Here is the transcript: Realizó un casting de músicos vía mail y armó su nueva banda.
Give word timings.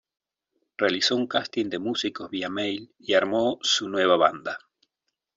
Realizó 0.77 1.15
un 1.15 1.27
casting 1.27 1.69
de 1.69 1.77
músicos 1.77 2.31
vía 2.31 2.49
mail 2.49 2.91
y 2.97 3.13
armó 3.13 3.59
su 3.61 3.87
nueva 3.87 4.17
banda. 4.17 4.57